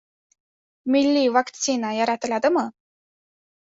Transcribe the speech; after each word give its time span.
Milliy 0.95 1.29
vaksina 1.35 1.93
yaratiladimi? 1.99 2.67